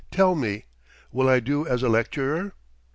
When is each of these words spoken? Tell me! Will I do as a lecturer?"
Tell 0.09 0.33
me! 0.33 0.65
Will 1.11 1.29
I 1.29 1.39
do 1.39 1.67
as 1.67 1.83
a 1.83 1.87
lecturer?" 1.87 2.53